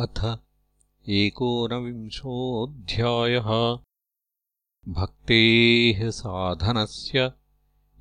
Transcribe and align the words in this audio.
अथ 0.00 0.38
एकोनविंशोऽध्यायः। 1.08 3.78
भक्तेः 4.88 6.10
साधनस्य 6.10 7.32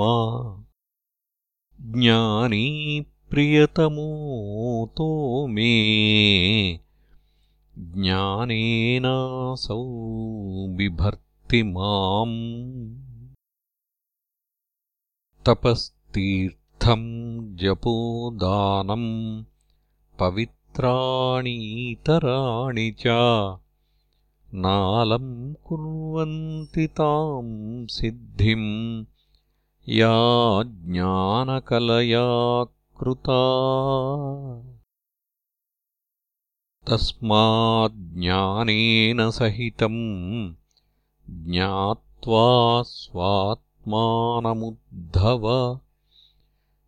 ज्ञानी 2.00 3.06
प्रियतमोतो 3.30 5.48
मे। 5.48 6.80
ज्ञानेनासौ 7.78 9.88
बिभर्ति 10.68 11.64
माम् 11.64 13.07
तपस्तीर्थम् 15.48 17.58
जपोदानम् 17.58 19.44
पवित्राणीतराणि 20.20 22.96
च 23.00 23.04
नालम् 24.54 25.54
कुर्वन्ति 25.54 26.88
ताम् 26.88 27.88
सिद्धिम् 27.88 29.06
या 29.90 30.64
ज्ञानकलया 30.64 32.66
कृता। 33.00 33.42
तस्माज्ञानेन 36.90 39.32
सहितम् 39.32 40.56
ज्ञात्वा 41.52 42.84
स्वात् 42.84 43.67
मानमुद्धव 43.88 45.80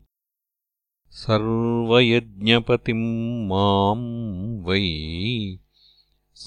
सर्वयज्ञपतिम् 1.09 3.49
माम् 3.49 4.65
वै 4.65 4.87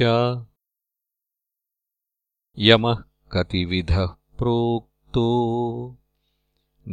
यमः 2.68 2.98
कतिविधः 3.32 4.06
प्रोक्तो 4.38 5.24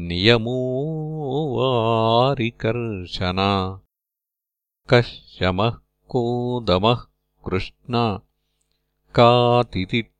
नियमो 0.07 0.57
वारिकर्शन 1.57 3.41
कः 4.89 5.09
शमः 5.37 5.73
को 6.13 6.21
दमः 6.67 6.99
कृष्ण 7.47 8.03
कातितिक्षाधृतिः 9.19 10.15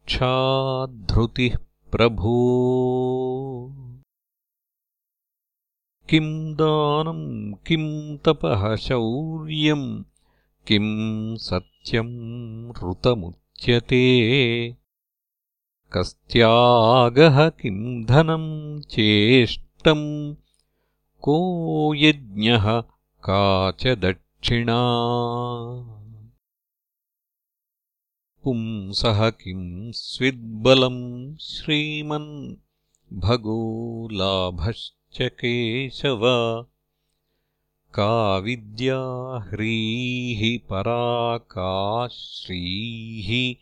प्रभो 1.92 2.40
किम् 6.10 6.54
दानम् 6.54 7.54
किम् 7.68 8.18
तपः 8.18 8.76
शौर्यम् 8.76 10.04
किम् 10.68 11.38
सत्यम् 11.38 12.70
ऋतमुच्यते। 12.70 14.02
कस्त्यागः 15.94 17.50
किम् 17.50 18.06
धनम् 18.06 18.82
चेष्टम् 18.82 20.36
को 21.22 21.94
यज्ञः 21.96 22.82
का 23.24 23.72
च 23.72 23.88
दक्षिणा। 23.88 24.82
पुंसः 28.44 29.30
किम् 29.30 29.92
स्विद्बलम् 29.92 31.38
श्रीमन् 31.38 32.56
भगो 33.14 34.08
लाभश्च 34.12 34.99
केशव 35.22 36.22
का 37.94 38.38
विद्या 38.38 39.00
ह्रीः 39.48 40.68
परा 40.70 41.38
का 41.38 42.08
श्रीः 42.08 43.56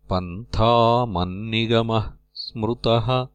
पन्थामन्निगमः 0.09 2.11
स्मृतः 2.33 3.27